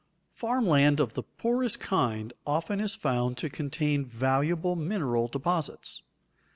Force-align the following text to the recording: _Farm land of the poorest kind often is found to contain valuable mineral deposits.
_Farm 0.35 0.67
land 0.67 0.99
of 0.99 1.13
the 1.13 1.21
poorest 1.21 1.79
kind 1.79 2.33
often 2.47 2.79
is 2.79 2.95
found 2.95 3.37
to 3.37 3.51
contain 3.51 4.03
valuable 4.03 4.75
mineral 4.75 5.27
deposits. 5.27 6.01